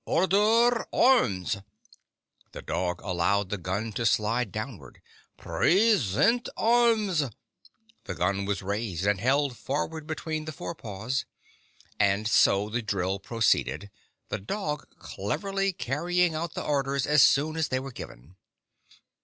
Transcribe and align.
"Order 0.17 0.85
arms!" 0.91 1.57
The 2.53 2.63
dog 2.63 3.01
allowed 3.03 3.49
the 3.51 3.59
gun 3.59 3.91
to 3.93 4.05
slide 4.07 4.51
downward." 4.51 4.99
Present 5.47 6.49
arms!" 6.57 7.25
The 8.05 8.15
gun 8.15 8.45
was 8.45 8.63
raised 8.63 9.05
and 9.05 9.19
held 9.19 9.55
forward 9.55 10.07
between 10.07 10.45
the 10.45 10.51
forepaws. 10.51 11.25
And 11.99 12.27
so 12.27 12.67
the 12.67 12.81
drill 12.81 13.19
proceeded, 13.19 13.91
the 14.29 14.39
dog 14.39 14.87
cleverly 14.97 15.71
carrying 15.71 16.33
out 16.33 16.55
the 16.55 16.63
orders 16.63 17.05
as 17.05 17.21
soon 17.21 17.55
as 17.55 17.67
they 17.67 17.79
were 17.79 17.91
given. 17.91 18.37